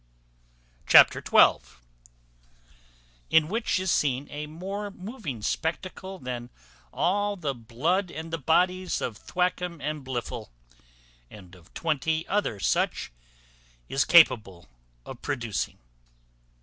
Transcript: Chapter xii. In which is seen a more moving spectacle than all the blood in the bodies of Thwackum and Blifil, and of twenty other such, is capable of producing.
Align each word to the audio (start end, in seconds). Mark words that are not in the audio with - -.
Chapter 0.87 1.21
xii. 1.29 1.77
In 3.29 3.47
which 3.49 3.79
is 3.79 3.91
seen 3.91 4.27
a 4.31 4.47
more 4.47 4.89
moving 4.89 5.43
spectacle 5.43 6.17
than 6.17 6.49
all 6.91 7.35
the 7.35 7.53
blood 7.53 8.09
in 8.09 8.31
the 8.31 8.39
bodies 8.39 8.99
of 8.99 9.15
Thwackum 9.15 9.79
and 9.79 10.03
Blifil, 10.03 10.49
and 11.29 11.53
of 11.53 11.71
twenty 11.75 12.27
other 12.27 12.59
such, 12.59 13.11
is 13.89 14.03
capable 14.03 14.67
of 15.05 15.21
producing. 15.21 15.77